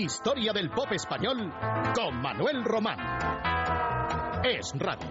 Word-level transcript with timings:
Historia 0.00 0.54
del 0.54 0.70
pop 0.70 0.90
español 0.92 1.52
con 1.94 2.22
Manuel 2.22 2.64
Román. 2.64 2.98
Es 4.42 4.72
Radio. 4.78 5.10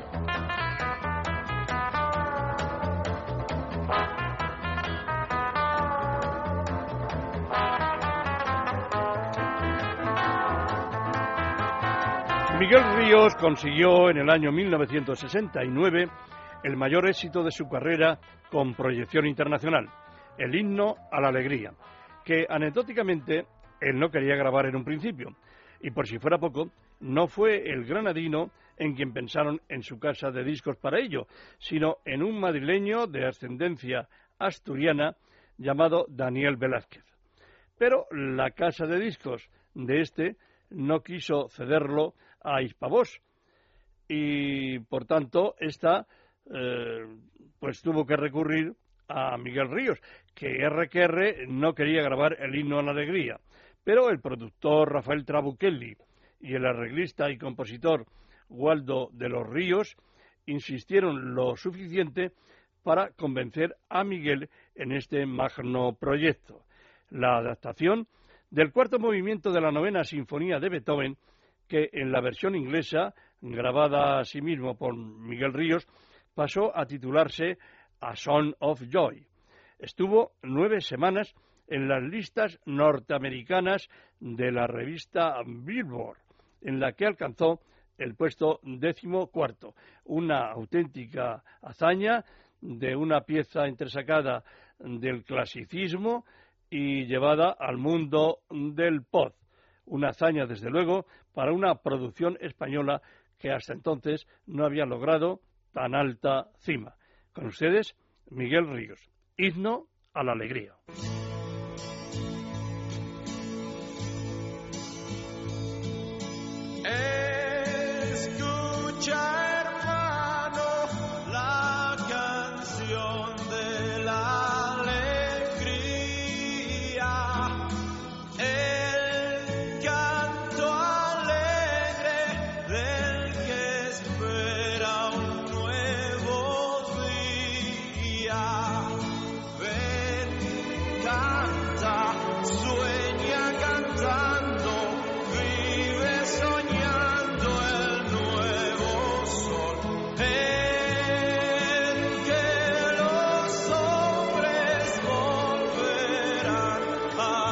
Miguel 12.59 12.83
Ríos 12.95 13.35
consiguió 13.35 14.09
en 14.09 14.17
el 14.17 14.29
año 14.31 14.51
1969 14.51 16.09
el 16.63 16.75
mayor 16.75 17.07
éxito 17.07 17.43
de 17.43 17.51
su 17.51 17.69
carrera 17.69 18.17
con 18.49 18.73
proyección 18.73 19.27
internacional, 19.27 19.87
el 20.39 20.55
himno 20.55 20.95
a 21.11 21.21
la 21.21 21.27
alegría, 21.27 21.73
que 22.25 22.47
anecdóticamente 22.49 23.45
él 23.81 23.99
no 23.99 24.09
quería 24.09 24.35
grabar 24.35 24.65
en 24.65 24.75
un 24.75 24.83
principio, 24.83 25.35
y 25.81 25.91
por 25.91 26.07
si 26.07 26.19
fuera 26.19 26.37
poco, 26.37 26.71
no 26.99 27.27
fue 27.27 27.69
el 27.69 27.85
granadino 27.85 28.51
en 28.77 28.95
quien 28.95 29.13
pensaron 29.13 29.61
en 29.69 29.83
su 29.83 29.99
casa 29.99 30.31
de 30.31 30.43
discos 30.43 30.77
para 30.77 30.99
ello, 30.99 31.27
sino 31.59 31.97
en 32.05 32.23
un 32.23 32.39
madrileño 32.39 33.07
de 33.07 33.25
ascendencia 33.25 34.07
asturiana 34.37 35.15
llamado 35.57 36.05
Daniel 36.09 36.55
Velázquez. 36.55 37.03
Pero 37.77 38.07
la 38.11 38.51
casa 38.51 38.85
de 38.85 38.99
discos 38.99 39.49
de 39.73 40.01
este 40.01 40.37
no 40.69 41.01
quiso 41.01 41.49
cederlo 41.49 42.13
a 42.41 42.61
Hispavos 42.61 43.21
y 44.07 44.79
por 44.79 45.05
tanto 45.05 45.55
esta 45.59 46.07
eh, 46.53 47.05
pues 47.59 47.81
tuvo 47.81 48.05
que 48.05 48.15
recurrir 48.15 48.73
a 49.07 49.37
Miguel 49.37 49.69
Ríos, 49.71 49.99
que 50.35 50.67
RQR 50.67 51.47
no 51.47 51.73
quería 51.73 52.03
grabar 52.03 52.37
el 52.39 52.55
himno 52.55 52.79
a 52.79 52.83
la 52.83 52.91
alegría, 52.91 53.39
pero 53.83 54.09
el 54.09 54.19
productor 54.19 54.91
Rafael 54.91 55.25
Trabuchelli 55.25 55.95
y 56.41 56.53
el 56.53 56.65
arreglista 56.65 57.29
y 57.29 57.37
compositor 57.37 58.05
Waldo 58.49 59.09
de 59.13 59.29
los 59.29 59.47
Ríos 59.47 59.95
insistieron 60.45 61.35
lo 61.35 61.55
suficiente 61.55 62.31
para 62.83 63.11
convencer 63.11 63.75
a 63.89 64.03
Miguel 64.03 64.49
en 64.75 64.91
este 64.91 65.25
magno 65.25 65.93
proyecto. 65.93 66.63
La 67.09 67.37
adaptación 67.37 68.07
del 68.49 68.71
cuarto 68.71 68.99
movimiento 68.99 69.51
de 69.51 69.61
la 69.61 69.71
novena 69.71 70.03
sinfonía 70.03 70.59
de 70.59 70.69
Beethoven 70.69 71.17
que 71.67 71.89
en 71.93 72.11
la 72.11 72.19
versión 72.19 72.55
inglesa, 72.55 73.13
grabada 73.41 74.19
asimismo 74.19 74.75
por 74.75 74.97
Miguel 74.97 75.53
Ríos, 75.53 75.87
pasó 76.33 76.75
a 76.75 76.85
titularse 76.85 77.57
A 78.01 78.15
Song 78.15 78.53
of 78.59 78.81
Joy. 78.89 79.25
Estuvo 79.77 80.31
nueve 80.41 80.81
semanas 80.81 81.33
en 81.69 81.87
las 81.87 82.03
listas 82.03 82.59
norteamericanas 82.65 83.89
de 84.19 84.51
la 84.51 84.67
revista 84.67 85.35
Billboard, 85.45 86.17
en 86.61 86.79
la 86.79 86.93
que 86.93 87.05
alcanzó 87.05 87.61
el 87.97 88.15
puesto 88.15 88.59
décimo 88.63 89.27
cuarto. 89.27 89.75
Una 90.05 90.51
auténtica 90.51 91.43
hazaña 91.61 92.25
de 92.61 92.95
una 92.95 93.21
pieza 93.21 93.67
entresacada 93.67 94.43
del 94.79 95.23
clasicismo 95.23 96.25
y 96.69 97.05
llevada 97.05 97.55
al 97.57 97.77
mundo 97.77 98.39
del 98.49 99.03
pop. 99.03 99.35
Una 99.85 100.09
hazaña, 100.09 100.45
desde 100.45 100.69
luego, 100.69 101.05
para 101.33 101.51
una 101.51 101.75
producción 101.75 102.37
española 102.41 103.01
que 103.37 103.51
hasta 103.51 103.73
entonces 103.73 104.27
no 104.45 104.65
había 104.65 104.85
logrado 104.85 105.41
tan 105.73 105.95
alta 105.95 106.49
cima. 106.59 106.95
Con 107.33 107.47
ustedes, 107.47 107.95
Miguel 108.29 108.67
Ríos. 108.67 108.99
Himno 109.37 109.87
a 110.13 110.23
la 110.23 110.33
alegría. 110.33 110.73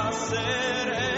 hacer 0.07 1.16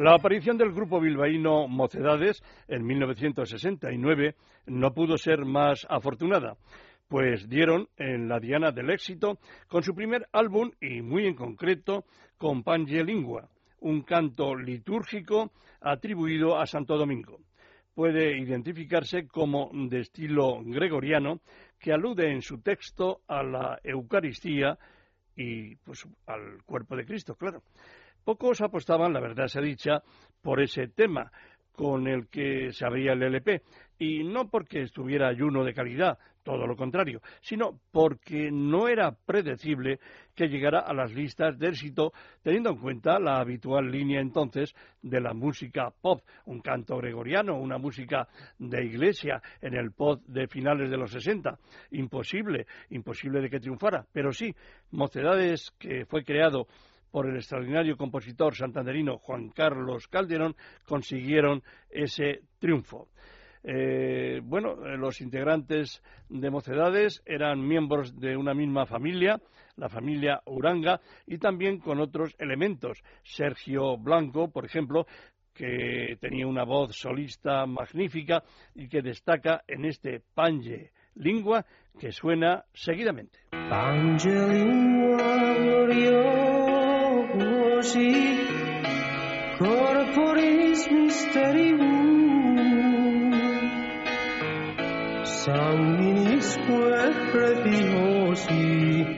La 0.00 0.14
aparición 0.14 0.56
del 0.56 0.72
grupo 0.72 0.98
bilbaíno 0.98 1.68
Mocedades 1.68 2.42
en 2.68 2.86
1969 2.86 4.34
no 4.64 4.94
pudo 4.94 5.18
ser 5.18 5.44
más 5.44 5.86
afortunada, 5.90 6.56
pues 7.06 7.46
dieron 7.50 7.86
en 7.98 8.26
la 8.26 8.40
diana 8.40 8.72
del 8.72 8.88
éxito 8.88 9.36
con 9.68 9.82
su 9.82 9.94
primer 9.94 10.26
álbum 10.32 10.70
y 10.80 11.02
muy 11.02 11.26
en 11.26 11.34
concreto 11.34 12.06
con 12.38 12.62
Pange 12.62 13.04
Lingua, 13.04 13.50
un 13.80 14.00
canto 14.00 14.54
litúrgico 14.54 15.52
atribuido 15.82 16.58
a 16.58 16.64
Santo 16.64 16.96
Domingo. 16.96 17.38
Puede 17.94 18.38
identificarse 18.38 19.28
como 19.28 19.70
de 19.70 20.00
estilo 20.00 20.62
gregoriano 20.64 21.42
que 21.78 21.92
alude 21.92 22.32
en 22.32 22.40
su 22.40 22.62
texto 22.62 23.20
a 23.28 23.42
la 23.42 23.78
Eucaristía 23.84 24.78
y 25.36 25.76
pues, 25.76 26.08
al 26.26 26.62
cuerpo 26.64 26.96
de 26.96 27.04
Cristo, 27.04 27.34
claro. 27.34 27.62
Pocos 28.24 28.60
apostaban, 28.60 29.12
la 29.12 29.20
verdad 29.20 29.46
sea 29.46 29.62
dicha, 29.62 30.02
por 30.42 30.60
ese 30.60 30.88
tema 30.88 31.30
con 31.72 32.06
el 32.06 32.28
que 32.28 32.72
se 32.72 32.84
abría 32.84 33.12
el 33.12 33.22
LP, 33.22 33.62
y 33.98 34.24
no 34.24 34.48
porque 34.48 34.82
estuviera 34.82 35.28
ayuno 35.28 35.64
de 35.64 35.72
calidad, 35.72 36.18
todo 36.42 36.66
lo 36.66 36.76
contrario, 36.76 37.20
sino 37.40 37.80
porque 37.92 38.50
no 38.50 38.88
era 38.88 39.12
predecible 39.12 39.98
que 40.34 40.48
llegara 40.48 40.80
a 40.80 40.94
las 40.94 41.12
listas 41.12 41.58
de 41.58 41.68
éxito, 41.68 42.12
teniendo 42.42 42.70
en 42.70 42.78
cuenta 42.78 43.18
la 43.18 43.40
habitual 43.40 43.90
línea 43.90 44.20
entonces 44.20 44.74
de 45.02 45.20
la 45.20 45.34
música 45.34 45.90
pop, 46.00 46.22
un 46.46 46.60
canto 46.60 46.96
gregoriano, 46.96 47.58
una 47.58 47.78
música 47.78 48.26
de 48.58 48.84
iglesia 48.84 49.42
en 49.60 49.74
el 49.74 49.92
pop 49.92 50.22
de 50.26 50.48
finales 50.48 50.90
de 50.90 50.96
los 50.96 51.10
60. 51.12 51.58
Imposible, 51.92 52.66
imposible 52.90 53.40
de 53.40 53.50
que 53.50 53.60
triunfara, 53.60 54.06
pero 54.12 54.32
sí, 54.32 54.54
Mocedades, 54.92 55.70
que 55.78 56.04
fue 56.06 56.24
creado 56.24 56.66
por 57.10 57.28
el 57.28 57.36
extraordinario 57.36 57.96
compositor 57.96 58.54
santanderino 58.54 59.18
Juan 59.18 59.50
Carlos 59.50 60.08
Calderón, 60.08 60.56
consiguieron 60.86 61.62
ese 61.90 62.42
triunfo. 62.58 63.08
Eh, 63.62 64.40
bueno, 64.42 64.74
los 64.96 65.20
integrantes 65.20 66.02
de 66.28 66.50
Mocedades 66.50 67.22
eran 67.26 67.66
miembros 67.66 68.18
de 68.18 68.36
una 68.36 68.54
misma 68.54 68.86
familia, 68.86 69.40
la 69.76 69.88
familia 69.88 70.40
Uranga, 70.46 71.00
y 71.26 71.38
también 71.38 71.78
con 71.78 72.00
otros 72.00 72.34
elementos. 72.38 73.02
Sergio 73.22 73.98
Blanco, 73.98 74.50
por 74.50 74.64
ejemplo, 74.64 75.06
que 75.52 76.16
tenía 76.20 76.46
una 76.46 76.64
voz 76.64 76.96
solista 76.96 77.66
magnífica 77.66 78.42
y 78.74 78.88
que 78.88 79.02
destaca 79.02 79.62
en 79.66 79.84
este 79.84 80.22
Pange 80.34 80.92
Lingua 81.16 81.66
que 81.98 82.12
suena 82.12 82.64
seguidamente. 82.72 83.40
Così 87.80 88.12
corporis 89.56 90.86
mysterium 90.90 91.80
sanguinisque 95.24 96.98
preciosi 97.30 99.16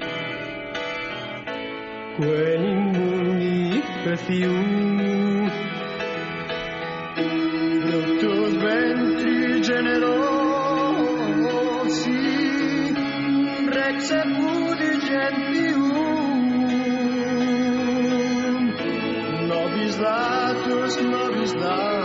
quelli 2.14 2.74
mundi 2.94 3.82
prefium 4.04 5.50
fructus 7.82 8.52
ventri 8.62 9.60
generosi 9.60 11.00
rex 13.74 14.10
et 14.12 14.30
gentium 15.08 15.71
love, 19.98 20.64
purest 20.64 21.00
love 21.00 21.36
is 21.36 21.54
love. 21.54 22.01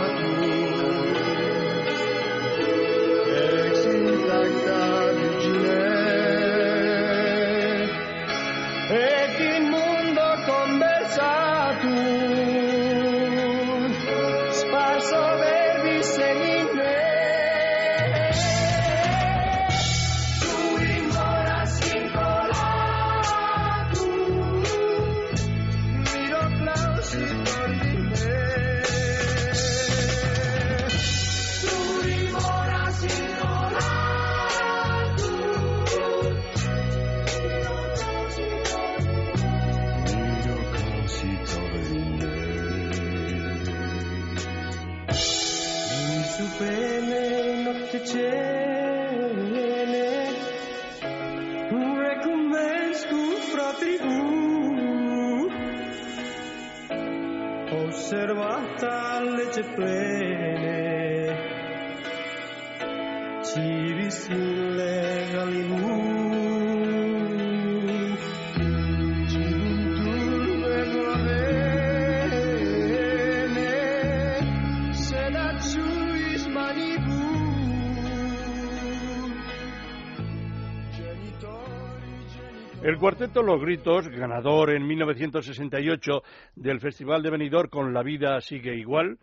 El 82.88 82.96
cuarteto 82.96 83.42
Los 83.42 83.60
Gritos, 83.60 84.08
ganador 84.08 84.70
en 84.70 84.86
1968 84.86 86.22
del 86.56 86.80
Festival 86.80 87.22
de 87.22 87.28
Benidorm 87.28 87.68
con 87.68 87.92
La 87.92 88.02
vida 88.02 88.40
sigue 88.40 88.74
igual, 88.76 89.18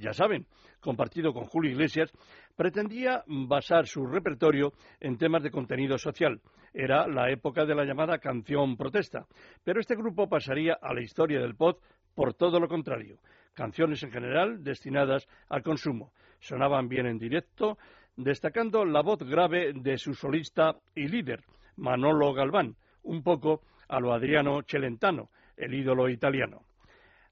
ya 0.00 0.14
saben, 0.14 0.46
compartido 0.80 1.34
con 1.34 1.44
Julio 1.44 1.72
Iglesias, 1.72 2.10
pretendía 2.56 3.22
basar 3.26 3.86
su 3.86 4.06
repertorio 4.06 4.72
en 4.98 5.18
temas 5.18 5.42
de 5.42 5.50
contenido 5.50 5.98
social. 5.98 6.40
Era 6.72 7.06
la 7.06 7.30
época 7.30 7.66
de 7.66 7.74
la 7.74 7.84
llamada 7.84 8.16
canción 8.16 8.78
protesta, 8.78 9.26
pero 9.62 9.78
este 9.78 9.94
grupo 9.94 10.26
pasaría 10.26 10.78
a 10.80 10.94
la 10.94 11.02
historia 11.02 11.38
del 11.38 11.54
pop 11.54 11.82
por 12.14 12.32
todo 12.32 12.58
lo 12.58 12.66
contrario. 12.66 13.18
Canciones 13.52 14.02
en 14.04 14.10
general 14.10 14.64
destinadas 14.64 15.28
al 15.50 15.62
consumo. 15.62 16.14
Sonaban 16.40 16.88
bien 16.88 17.04
en 17.04 17.18
directo, 17.18 17.76
destacando 18.16 18.86
la 18.86 19.02
voz 19.02 19.18
grave 19.18 19.74
de 19.74 19.98
su 19.98 20.14
solista 20.14 20.76
y 20.94 21.08
líder, 21.08 21.44
Manolo 21.76 22.32
Galván, 22.32 22.74
un 23.02 23.22
poco 23.22 23.62
a 23.88 24.00
lo 24.00 24.12
Adriano 24.12 24.62
Celentano, 24.66 25.30
el 25.56 25.74
ídolo 25.74 26.08
italiano. 26.08 26.62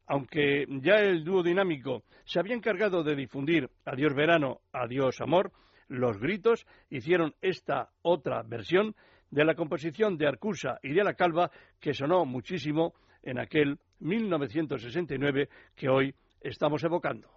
Aunque 0.07 0.67
ya 0.83 0.97
el 0.97 1.25
dúo 1.25 1.43
dinámico 1.43 2.03
se 2.25 2.41
había 2.41 2.55
encargado 2.55 3.03
de 3.03 3.15
difundir 3.15 3.71
Adiós 3.85 4.15
verano, 4.15 4.61
adiós 4.73 5.21
amor, 5.21 5.53
los 5.89 6.19
gritos 6.19 6.67
hicieron 6.89 7.35
esta 7.41 7.91
otra 8.03 8.43
versión 8.43 8.95
de 9.31 9.45
la 9.45 9.55
composición 9.55 10.17
de 10.17 10.27
Arcusa 10.27 10.79
y 10.83 10.93
de 10.93 11.05
la 11.05 11.15
Calva 11.15 11.51
que 11.81 11.95
sonó 11.95 12.25
muchísimo 12.25 12.95
en 13.23 13.39
aquel 13.39 13.79
1969 14.01 15.49
que 15.77 15.89
hoy 15.89 16.15
estamos 16.41 16.83
evocando. 16.85 17.29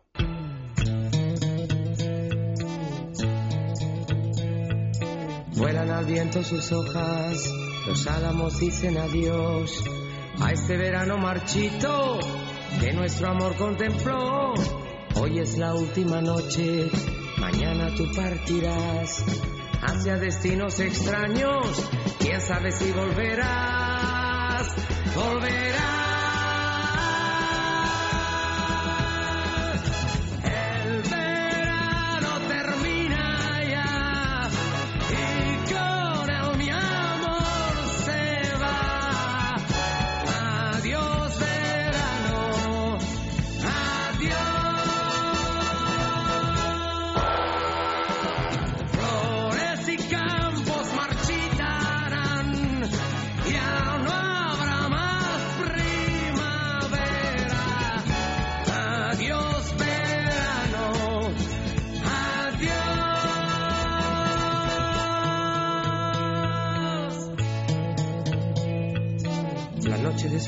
Vuelan 5.56 5.90
al 5.90 6.06
viento 6.06 6.44
sus 6.44 6.72
hojas 6.72 7.73
los 7.86 8.08
álamos 8.08 8.60
dicen 8.60 8.98
adiós 8.98 9.84
a 10.40 10.52
este 10.52 10.78
verano 10.78 11.18
marchito 11.18 12.20
que 12.80 12.94
nuestro 12.94 13.30
amor 13.30 13.56
contempló. 13.56 14.54
Hoy 15.16 15.40
es 15.40 15.58
la 15.58 15.76
última 15.76 16.22
noche, 16.22 16.90
mañana 17.38 17.94
tú 17.96 18.10
partirás 18.16 19.24
hacia 19.82 20.18
destinos 20.18 20.80
extraños. 20.80 21.90
Quién 22.20 22.42
sabe 22.42 22.72
si 22.72 22.92
volverás, 22.92 24.68
volverás. 25.16 25.93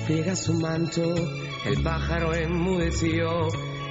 Despliega 0.05 0.35
su 0.35 0.53
manto, 0.53 1.15
el 1.65 1.81
pájaro 1.81 2.35
enmudeció, 2.35 3.47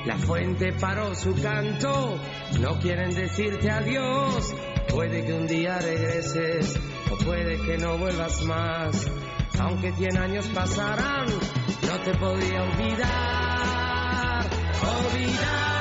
la 0.06 0.16
fuente 0.16 0.72
paró 0.72 1.12
su 1.16 1.34
canto, 1.42 2.16
no 2.60 2.78
quieren 2.78 3.12
decirte 3.16 3.68
adiós, 3.68 4.54
puede 4.92 5.26
que 5.26 5.32
un 5.32 5.48
día 5.48 5.76
regreses 5.80 6.78
o 7.10 7.16
puede 7.24 7.60
que 7.62 7.78
no 7.78 7.98
vuelvas 7.98 8.42
más, 8.42 9.10
aunque 9.58 9.92
cien 9.94 10.16
años 10.16 10.46
pasarán, 10.54 11.26
no 11.26 12.00
te 12.04 12.14
podría 12.16 12.62
olvidar, 12.62 14.46
olvidar. 14.82 15.73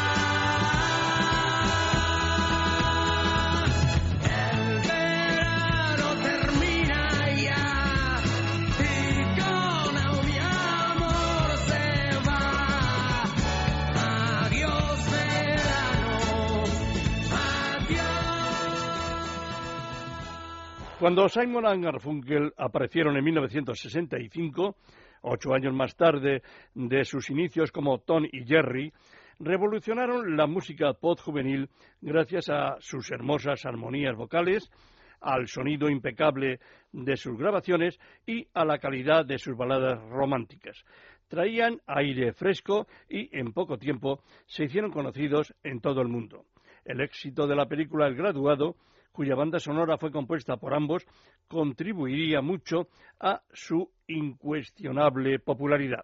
Cuando 21.03 21.27
Simon 21.27 21.65
y 21.81 21.83
Garfunkel 21.83 22.53
aparecieron 22.55 23.17
en 23.17 23.25
1965, 23.25 24.77
ocho 25.23 25.53
años 25.53 25.73
más 25.73 25.97
tarde 25.97 26.43
de 26.75 27.03
sus 27.03 27.29
inicios 27.29 27.73
como 27.73 27.97
Tom 27.97 28.23
y 28.31 28.45
Jerry, 28.45 28.93
revolucionaron 29.37 30.37
la 30.37 30.47
música 30.47 30.93
pop 30.93 31.19
juvenil 31.19 31.67
gracias 31.99 32.47
a 32.47 32.77
sus 32.79 33.11
hermosas 33.11 33.65
armonías 33.65 34.15
vocales, 34.15 34.71
al 35.19 35.49
sonido 35.49 35.89
impecable 35.89 36.61
de 36.93 37.17
sus 37.17 37.37
grabaciones 37.37 37.99
y 38.25 38.47
a 38.53 38.63
la 38.63 38.77
calidad 38.77 39.25
de 39.25 39.39
sus 39.39 39.57
baladas 39.57 40.01
románticas. 40.09 40.85
Traían 41.27 41.81
aire 41.85 42.31
fresco 42.31 42.87
y 43.09 43.27
en 43.37 43.51
poco 43.51 43.77
tiempo 43.77 44.21
se 44.45 44.63
hicieron 44.63 44.91
conocidos 44.91 45.53
en 45.63 45.81
todo 45.81 46.01
el 46.01 46.07
mundo. 46.07 46.45
El 46.85 47.01
éxito 47.01 47.45
de 47.45 47.57
la 47.57 47.65
película 47.65 48.07
El 48.07 48.15
Graduado 48.15 48.77
cuya 49.13 49.35
banda 49.35 49.59
sonora 49.59 49.97
fue 49.97 50.11
compuesta 50.11 50.57
por 50.57 50.73
ambos, 50.73 51.05
contribuiría 51.47 52.41
mucho 52.41 52.87
a 53.19 53.41
su 53.53 53.89
incuestionable 54.07 55.39
popularidad. 55.39 56.03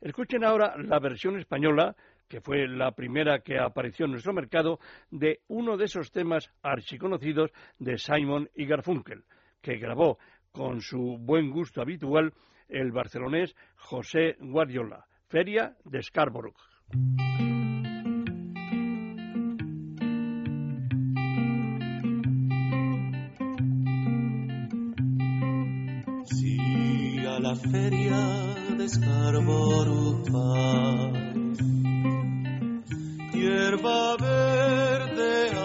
Escuchen 0.00 0.44
ahora 0.44 0.76
la 0.76 1.00
versión 1.00 1.38
española, 1.38 1.96
que 2.28 2.40
fue 2.40 2.68
la 2.68 2.92
primera 2.92 3.40
que 3.40 3.58
apareció 3.58 4.04
en 4.04 4.12
nuestro 4.12 4.34
mercado, 4.34 4.78
de 5.10 5.40
uno 5.48 5.76
de 5.76 5.86
esos 5.86 6.12
temas 6.12 6.50
archiconocidos 6.62 7.50
de 7.78 7.96
Simon 7.98 8.50
y 8.54 8.66
Garfunkel, 8.66 9.24
que 9.62 9.78
grabó 9.78 10.18
con 10.52 10.80
su 10.80 11.16
buen 11.18 11.50
gusto 11.50 11.80
habitual 11.80 12.32
el 12.68 12.92
barcelonés 12.92 13.56
José 13.76 14.36
Guardiola, 14.38 15.06
Feria 15.28 15.76
de 15.84 16.02
Scarborough. 16.02 16.54
Feria 27.70 28.22
de 28.76 28.88
Scarborough 28.88 30.24
Hierba 33.32 34.16
verde, 34.16 35.63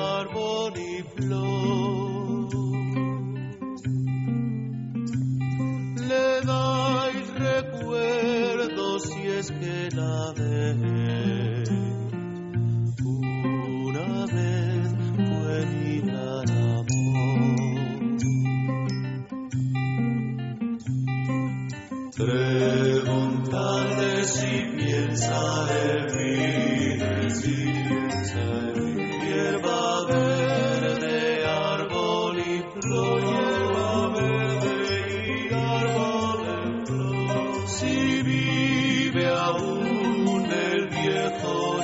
Oh. 41.42 41.79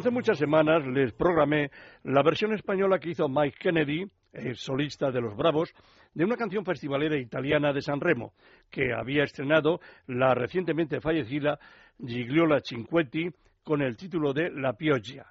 Hace 0.00 0.10
muchas 0.10 0.38
semanas 0.38 0.86
les 0.86 1.12
programé 1.12 1.70
la 2.04 2.22
versión 2.22 2.54
española 2.54 2.98
que 2.98 3.10
hizo 3.10 3.28
Mike 3.28 3.58
Kennedy, 3.60 4.06
el 4.32 4.56
solista 4.56 5.10
de 5.10 5.20
los 5.20 5.36
Bravos, 5.36 5.74
de 6.14 6.24
una 6.24 6.38
canción 6.38 6.64
festivalera 6.64 7.18
italiana 7.18 7.70
de 7.74 7.82
San 7.82 8.00
Remo, 8.00 8.32
que 8.70 8.94
había 8.94 9.24
estrenado 9.24 9.78
la 10.06 10.34
recientemente 10.34 11.02
fallecida 11.02 11.58
Gigliola 11.98 12.60
Cinquetti 12.64 13.28
con 13.62 13.82
el 13.82 13.98
título 13.98 14.32
de 14.32 14.50
La 14.50 14.72
Pioggia. 14.72 15.26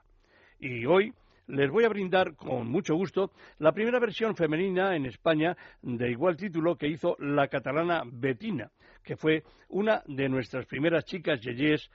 Y 0.60 0.86
hoy 0.86 1.14
les 1.48 1.72
voy 1.72 1.86
a 1.86 1.90
brindar 1.90 2.36
con 2.36 2.70
mucho 2.70 2.94
gusto 2.94 3.32
la 3.58 3.72
primera 3.72 4.00
versión 4.00 4.36
femenina 4.36 4.96
en 4.96 5.08
España 5.08 5.58
de 5.82 6.12
igual 6.12 6.38
título 6.38 6.76
que 6.76 6.88
hizo 6.88 7.16
la 7.18 7.48
catalana 7.48 8.04
Betina, 8.06 8.70
que 9.04 9.18
fue 9.18 9.42
una 9.70 10.04
de 10.06 10.30
nuestras 10.30 10.68
primeras 10.68 11.06
chicas 11.06 11.42
yeyes 11.42 11.90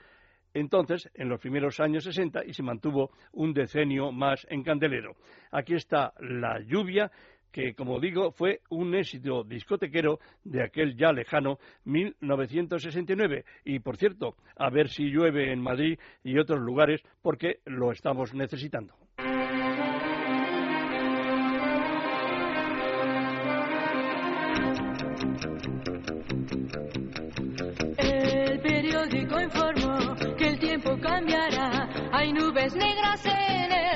entonces 0.55 1.09
en 1.13 1.29
los 1.29 1.39
primeros 1.39 1.79
años 1.79 2.05
60 2.05 2.45
y 2.45 2.53
se 2.53 2.63
mantuvo 2.63 3.11
un 3.33 3.53
decenio 3.53 4.11
más 4.11 4.47
en 4.49 4.63
Candelero. 4.63 5.15
Aquí 5.51 5.75
está 5.75 6.13
La 6.19 6.59
lluvia, 6.61 7.11
que 7.51 7.75
como 7.75 7.99
digo 7.99 8.31
fue 8.31 8.61
un 8.69 8.95
éxito 8.95 9.43
discotequero 9.43 10.19
de 10.43 10.63
aquel 10.63 10.95
ya 10.97 11.11
lejano 11.11 11.59
1969. 11.83 13.43
Y 13.65 13.79
por 13.79 13.97
cierto, 13.97 14.35
a 14.55 14.69
ver 14.69 14.87
si 14.89 15.09
llueve 15.09 15.51
en 15.51 15.61
Madrid 15.61 15.99
y 16.23 16.39
otros 16.39 16.61
lugares 16.61 17.01
porque 17.21 17.59
lo 17.65 17.91
estamos 17.91 18.33
necesitando. 18.33 18.95
Nubes 32.55 32.73
negras 32.73 33.25
en 33.25 33.71
el 33.71 33.94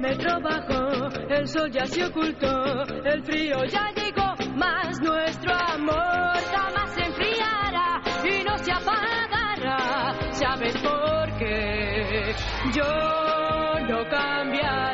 termómetro 0.00 0.40
bajó, 0.40 1.08
el 1.28 1.46
sol 1.46 1.70
ya 1.70 1.86
se 1.86 2.04
ocultó, 2.04 2.82
el 3.04 3.22
frío 3.22 3.64
ya 3.66 3.90
llegó, 3.94 4.34
más 4.56 4.98
nuestro 5.00 5.52
amor 5.54 6.38
jamás 6.52 6.94
se 6.94 7.02
enfriará 7.02 8.00
y 8.24 8.44
no 8.44 8.58
se 8.58 8.72
apagará. 8.72 10.14
¿Sabes 10.32 10.74
por 10.78 11.38
qué? 11.38 12.34
Yo 12.72 13.80
no 13.88 14.08
cambiaré, 14.08 14.89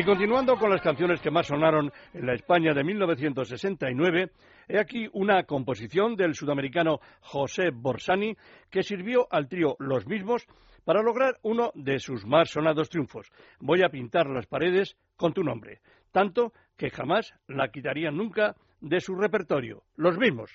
Y 0.00 0.02
continuando 0.02 0.56
con 0.56 0.70
las 0.70 0.80
canciones 0.80 1.20
que 1.20 1.30
más 1.30 1.48
sonaron 1.48 1.92
en 2.14 2.24
la 2.24 2.32
España 2.32 2.72
de 2.72 2.82
1969, 2.82 4.30
he 4.66 4.78
aquí 4.78 5.06
una 5.12 5.42
composición 5.42 6.16
del 6.16 6.34
sudamericano 6.34 7.00
José 7.20 7.68
Borsani 7.70 8.34
que 8.70 8.82
sirvió 8.82 9.26
al 9.30 9.46
trío 9.46 9.76
Los 9.78 10.06
Mismos 10.06 10.46
para 10.86 11.02
lograr 11.02 11.38
uno 11.42 11.70
de 11.74 11.98
sus 11.98 12.24
más 12.24 12.48
sonados 12.48 12.88
triunfos. 12.88 13.30
Voy 13.58 13.82
a 13.82 13.90
pintar 13.90 14.26
las 14.30 14.46
paredes 14.46 14.96
con 15.16 15.34
tu 15.34 15.44
nombre, 15.44 15.80
tanto 16.12 16.52
que 16.76 16.90
jamás 16.90 17.34
la 17.46 17.70
quitarían 17.70 18.16
nunca 18.16 18.56
de 18.80 19.00
su 19.00 19.14
repertorio. 19.14 19.82
Los 19.96 20.18
Mismos. 20.18 20.50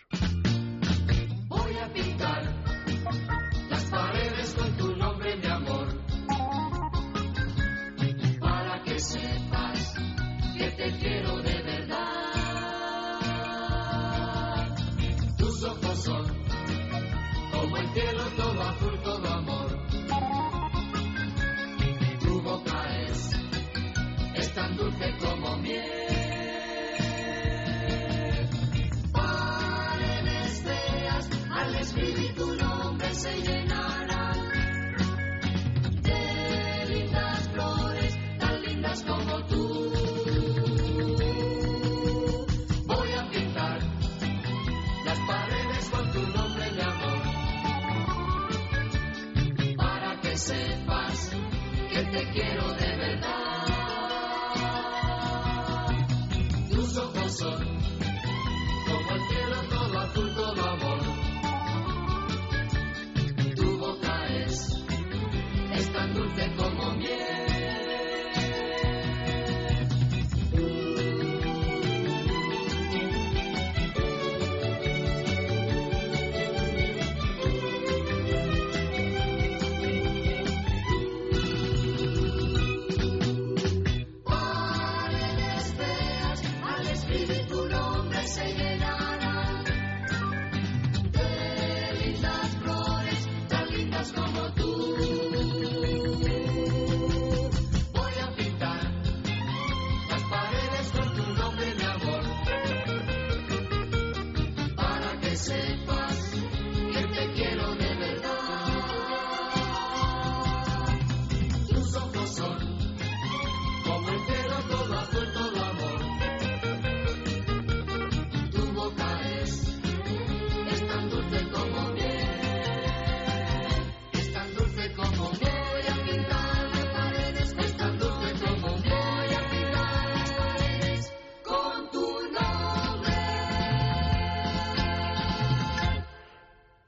Se 33.16 33.34
llenarán 33.42 34.50
de 36.02 36.86
lindas 36.90 37.50
flores, 37.50 38.18
tan 38.40 38.62
lindas 38.62 39.04
como 39.04 39.46
tú. 39.46 39.92
Voy 42.86 43.12
a 43.14 43.30
pintar 43.30 43.80
las 45.06 45.20
paredes 45.28 45.90
con 45.92 46.12
tu 46.12 46.20
nombre, 46.28 46.72
mi 46.72 46.82
amor, 46.82 47.22
para 49.78 50.20
que 50.20 50.38
sepas 50.38 51.32
que 51.92 52.04
te 52.04 52.32
quiero 52.34 52.74
de 52.74 52.98
verdad. 52.98 53.45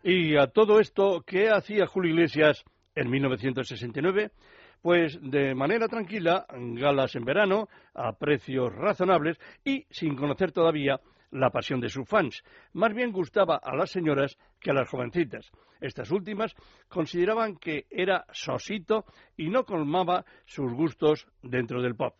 Y 0.10 0.38
a 0.38 0.48
todo 0.48 0.80
esto, 0.80 1.22
¿qué 1.28 1.50
hacía 1.50 1.86
Julio 1.86 2.14
Iglesias 2.14 2.64
en 2.96 3.10
1969? 3.10 4.32
Pues 4.82 5.20
de 5.22 5.54
manera 5.54 5.90
tranquila, 5.90 6.46
galas 6.50 7.14
en 7.18 7.26
verano, 7.26 7.68
a 7.94 8.14
precios 8.14 8.74
razonables 8.74 9.38
y 9.66 9.86
sin 9.90 10.16
conocer 10.16 10.54
todavía 10.54 11.02
la 11.32 11.50
pasión 11.50 11.82
de 11.82 11.90
sus 11.90 12.08
fans. 12.08 12.42
Más 12.72 12.94
bien 12.94 13.12
gustaba 13.12 13.58
a 13.58 13.76
las 13.76 13.92
señoras 13.92 14.38
que 14.62 14.72
a 14.72 14.76
las 14.76 14.88
jovencitas. 14.88 15.52
Estas 15.82 16.10
últimas 16.10 16.56
consideraban 16.88 17.58
que 17.58 17.86
era 17.90 18.26
sosito 18.32 19.04
y 19.36 19.50
no 19.50 19.66
colmaba 19.66 20.24
sus 20.46 20.72
gustos 20.72 21.28
dentro 21.42 21.82
del 21.82 21.98
pop. 21.98 22.16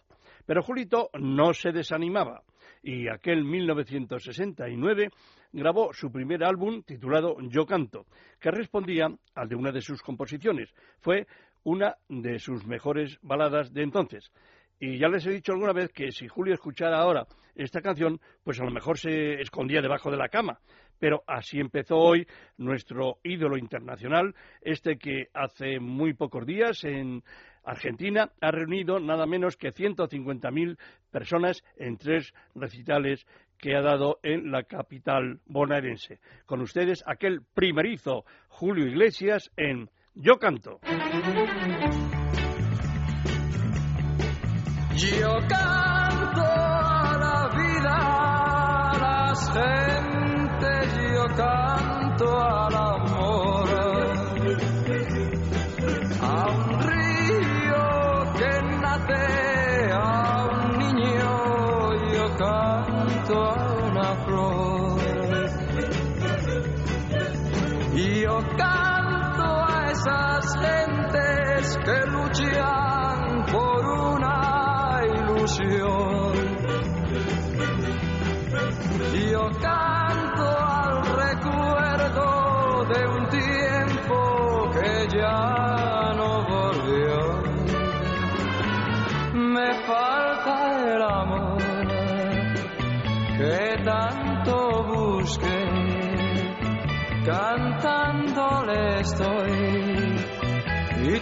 Pero 0.46 0.62
Julito 0.62 1.10
no 1.14 1.54
se 1.54 1.72
desanimaba 1.72 2.44
y 2.84 3.08
aquel 3.08 3.44
1969 3.44 5.10
grabó 5.52 5.94
su 5.94 6.12
primer 6.12 6.44
álbum 6.44 6.84
titulado 6.84 7.38
Yo 7.50 7.66
Canto, 7.66 8.06
que 8.40 8.52
respondía 8.52 9.08
al 9.36 9.50
de 9.50 9.56
una 9.56 9.72
de 9.72 9.82
sus 9.82 10.02
composiciones. 10.02 10.74
Fue 11.00 11.28
una 11.64 11.96
de 12.08 12.40
sus 12.40 12.66
mejores 12.66 13.18
baladas 13.22 13.74
de 13.74 13.84
entonces. 13.84 14.32
Y 14.80 15.00
ya 15.00 15.08
les 15.08 15.26
he 15.26 15.32
dicho 15.32 15.54
alguna 15.54 15.74
vez 15.74 15.92
que 15.92 16.12
si 16.12 16.28
Julio 16.28 16.54
escuchara 16.54 17.00
ahora 17.00 17.26
esta 17.56 17.82
canción, 17.82 18.20
pues 18.44 18.60
a 18.60 18.64
lo 18.64 18.72
mejor 18.72 19.00
se 19.00 19.42
escondía 19.42 19.82
debajo 19.82 20.12
de 20.12 20.18
la 20.18 20.30
cama. 20.30 20.60
Pero 21.00 21.24
así 21.28 21.60
empezó 21.60 21.98
hoy 21.98 22.28
nuestro 22.58 23.20
ídolo 23.24 23.58
internacional, 23.58 24.36
este 24.62 24.98
que 24.98 25.30
hace 25.34 25.80
muy 25.80 26.14
pocos 26.14 26.46
días 26.46 26.84
en 26.84 27.24
Argentina 27.64 28.32
ha 28.40 28.52
reunido 28.52 29.00
nada 29.00 29.26
menos 29.26 29.58
que 29.58 29.74
150.000 29.74 30.78
personas 31.12 31.64
en 31.76 31.98
tres 31.98 32.34
recitales 32.56 33.26
que 33.58 33.76
ha 33.76 33.82
dado 33.82 34.20
en 34.24 34.52
la 34.52 34.64
capital 34.64 35.40
bonaerense. 35.46 36.20
Con 36.46 36.62
ustedes 36.62 37.04
aquel 37.06 37.42
primerizo 37.54 38.24
Julio 38.48 38.88
Iglesias 38.88 39.52
en 39.58 39.90
Yo 40.14 40.38
Canto. 40.38 40.80
Yo 44.96 45.38
canto 45.48 46.42
a 46.42 47.18
la 47.20 47.50
vida, 47.56 47.96
a 48.90 48.98
las 49.00 49.87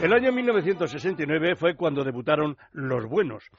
El 0.00 0.12
año 0.12 0.30
1969 0.30 1.56
fue 1.56 1.74
cuando 1.74 2.04
debutaron 2.04 2.56
Los 2.70 3.04
Buenos. 3.06 3.50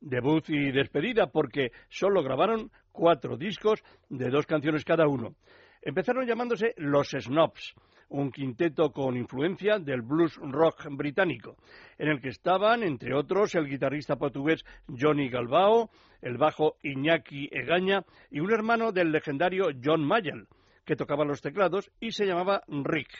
Debut 0.00 0.48
y 0.48 0.72
despedida 0.72 1.26
porque 1.26 1.70
solo 1.90 2.22
grabaron 2.22 2.70
cuatro 2.92 3.36
discos 3.36 3.84
de 4.08 4.30
dos 4.30 4.46
canciones 4.46 4.86
cada 4.86 5.06
uno. 5.06 5.34
Empezaron 5.82 6.26
llamándose 6.26 6.72
Los 6.78 7.10
Snobs, 7.10 7.74
un 8.08 8.32
quinteto 8.32 8.90
con 8.90 9.18
influencia 9.18 9.78
del 9.78 10.00
blues 10.00 10.36
rock 10.36 10.86
británico, 10.92 11.56
en 11.98 12.08
el 12.08 12.22
que 12.22 12.30
estaban, 12.30 12.82
entre 12.82 13.14
otros, 13.14 13.54
el 13.54 13.68
guitarrista 13.68 14.16
portugués 14.16 14.64
Johnny 14.88 15.28
Galbao, 15.28 15.90
el 16.22 16.38
bajo 16.38 16.76
Iñaki 16.82 17.50
Egaña 17.52 18.02
y 18.30 18.40
un 18.40 18.50
hermano 18.50 18.92
del 18.92 19.12
legendario 19.12 19.66
John 19.84 20.02
Mayall, 20.02 20.48
que 20.86 20.96
tocaba 20.96 21.26
los 21.26 21.42
teclados 21.42 21.90
y 22.00 22.12
se 22.12 22.24
llamaba 22.24 22.62
Rick. 22.66 23.10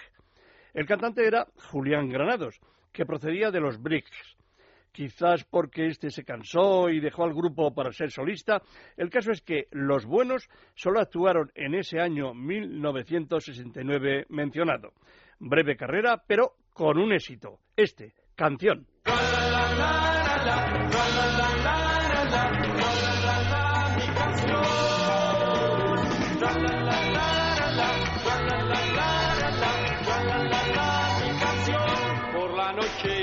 El 0.75 0.87
cantante 0.87 1.27
era 1.27 1.47
Julián 1.71 2.09
Granados, 2.09 2.61
que 2.93 3.07
procedía 3.07 3.51
de 3.51 3.61
los 3.61 3.81
Bricks. 3.81 4.37
Quizás 4.93 5.45
porque 5.45 5.87
este 5.87 6.11
se 6.11 6.25
cansó 6.25 6.91
y 6.91 7.01
dejó 7.01 7.25
al 7.25 7.33
grupo 7.33 7.75
para 7.75 7.93
ser 7.93 8.11
solista. 8.11 8.61
El 8.97 9.09
caso 9.09 9.33
es 9.33 9.41
que 9.41 9.69
Los 9.71 10.05
Buenos 10.05 10.49
solo 10.75 11.01
actuaron 11.01 11.51
en 11.55 11.75
ese 11.75 11.99
año 11.99 12.35
1969 12.35 14.27
mencionado. 14.29 14.93
Breve 15.39 15.77
carrera, 15.77 16.23
pero 16.27 16.57
con 16.75 16.99
un 16.99 17.13
éxito. 17.13 17.59
Este, 17.75 18.13
canción. 18.35 18.87
noche 32.75 33.22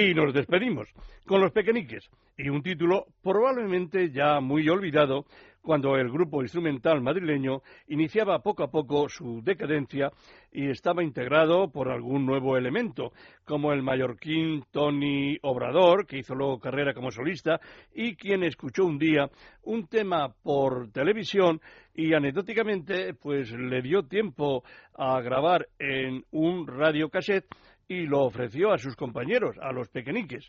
Y 0.00 0.14
nos 0.14 0.32
despedimos 0.32 0.88
con 1.26 1.42
los 1.42 1.52
pequeñiques. 1.52 2.08
Y 2.38 2.48
un 2.48 2.62
título 2.62 3.04
probablemente 3.22 4.10
ya 4.10 4.40
muy 4.40 4.66
olvidado 4.66 5.26
cuando 5.60 5.94
el 5.96 6.10
grupo 6.10 6.40
instrumental 6.40 7.02
madrileño 7.02 7.60
iniciaba 7.88 8.38
poco 8.38 8.62
a 8.62 8.70
poco 8.70 9.10
su 9.10 9.42
decadencia 9.42 10.10
y 10.50 10.70
estaba 10.70 11.04
integrado 11.04 11.70
por 11.70 11.90
algún 11.90 12.24
nuevo 12.24 12.56
elemento, 12.56 13.12
como 13.44 13.74
el 13.74 13.82
mallorquín 13.82 14.64
Tony 14.70 15.36
Obrador, 15.42 16.06
que 16.06 16.16
hizo 16.16 16.34
luego 16.34 16.58
carrera 16.58 16.94
como 16.94 17.10
solista, 17.10 17.60
y 17.94 18.16
quien 18.16 18.42
escuchó 18.42 18.86
un 18.86 18.98
día 18.98 19.28
un 19.64 19.86
tema 19.86 20.32
por 20.42 20.90
televisión 20.92 21.60
y 21.94 22.14
anecdóticamente 22.14 23.12
pues 23.12 23.52
le 23.52 23.82
dio 23.82 24.04
tiempo 24.04 24.64
a 24.94 25.20
grabar 25.20 25.68
en 25.78 26.24
un 26.30 26.66
radiocassette 26.66 27.46
y 27.90 28.06
lo 28.06 28.20
ofreció 28.20 28.72
a 28.72 28.78
sus 28.78 28.94
compañeros, 28.94 29.56
a 29.60 29.72
los 29.72 29.88
pequeñiques. 29.88 30.48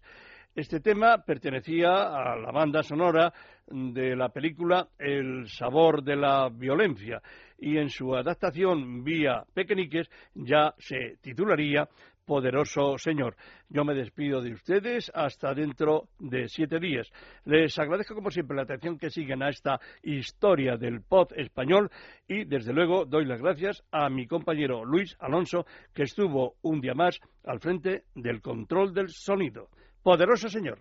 Este 0.53 0.79
tema 0.79 1.23
pertenecía 1.25 1.89
a 1.89 2.35
la 2.35 2.51
banda 2.51 2.83
sonora 2.83 3.33
de 3.65 4.15
la 4.15 4.29
película 4.29 4.89
El 4.99 5.47
sabor 5.47 6.03
de 6.03 6.17
la 6.17 6.49
violencia 6.49 7.19
y 7.57 7.77
en 7.77 7.89
su 7.89 8.13
adaptación 8.15 9.03
vía 9.03 9.43
Pequeñiques 9.55 10.07
ya 10.35 10.75
se 10.77 11.17
titularía 11.21 11.87
Poderoso 12.25 12.97
Señor. 12.97 13.35
Yo 13.69 13.83
me 13.83 13.93
despido 13.93 14.41
de 14.41 14.53
ustedes 14.53 15.11
hasta 15.13 15.53
dentro 15.53 16.09
de 16.19 16.47
siete 16.47 16.79
días. 16.79 17.11
Les 17.45 17.77
agradezco 17.79 18.15
como 18.15 18.31
siempre 18.31 18.55
la 18.55 18.63
atención 18.63 18.97
que 18.97 19.09
siguen 19.09 19.43
a 19.43 19.49
esta 19.49 19.79
historia 20.03 20.77
del 20.77 21.01
pop 21.01 21.31
español 21.35 21.89
y 22.27 22.45
desde 22.45 22.73
luego 22.73 23.05
doy 23.05 23.25
las 23.25 23.41
gracias 23.41 23.83
a 23.91 24.09
mi 24.09 24.27
compañero 24.27 24.85
Luis 24.85 25.15
Alonso 25.19 25.65
que 25.93 26.03
estuvo 26.03 26.55
un 26.61 26.81
día 26.81 26.93
más 26.93 27.19
al 27.43 27.59
frente 27.59 28.03
del 28.15 28.41
control 28.41 28.93
del 28.93 29.09
sonido. 29.09 29.69
Poderoso 30.03 30.49
Señor. 30.49 30.79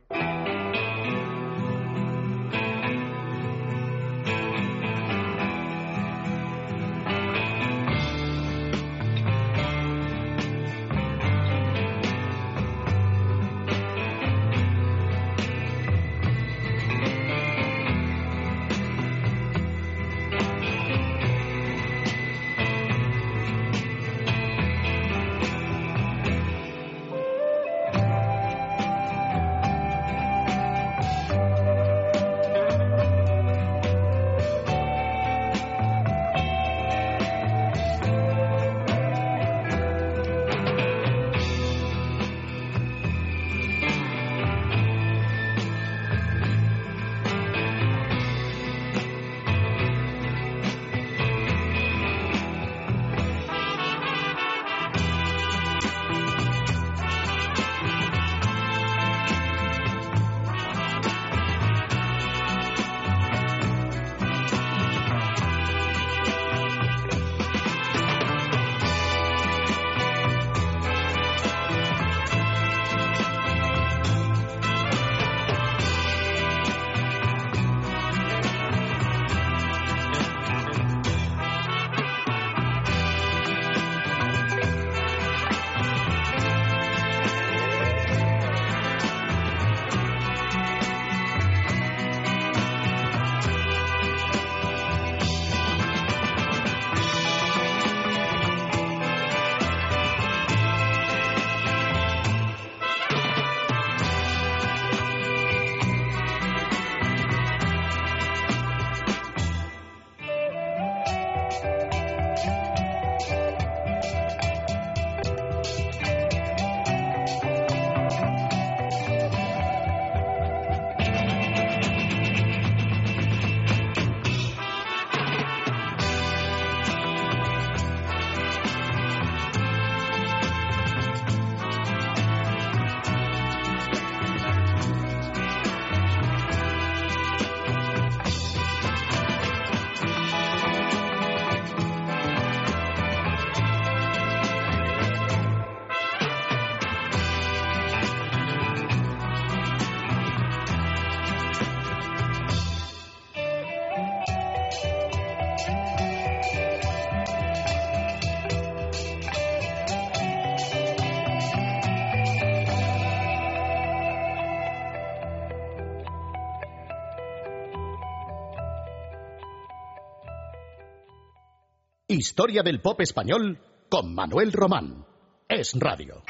Historia 172.12 172.64
del 172.64 172.80
pop 172.80 173.00
español 173.02 173.60
con 173.88 174.12
Manuel 174.12 174.50
Román. 174.50 175.06
Es 175.48 175.74
Radio. 175.78 176.24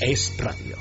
Es 0.00 0.34
Radio. 0.38 0.71